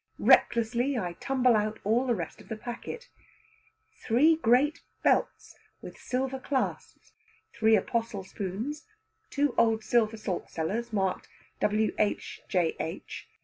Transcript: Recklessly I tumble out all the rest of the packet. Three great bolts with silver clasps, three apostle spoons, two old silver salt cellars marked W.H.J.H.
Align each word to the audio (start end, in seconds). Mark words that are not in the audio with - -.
Recklessly 0.17 0.97
I 0.97 1.13
tumble 1.19 1.55
out 1.55 1.77
all 1.83 2.07
the 2.07 2.15
rest 2.15 2.41
of 2.41 2.49
the 2.49 2.55
packet. 2.57 3.07
Three 4.03 4.35
great 4.37 4.81
bolts 5.03 5.59
with 5.79 5.95
silver 5.99 6.39
clasps, 6.39 7.13
three 7.53 7.75
apostle 7.75 8.23
spoons, 8.23 8.87
two 9.29 9.53
old 9.59 9.83
silver 9.83 10.17
salt 10.17 10.49
cellars 10.49 10.91
marked 10.91 11.29
W.H.J.H. 11.59 13.27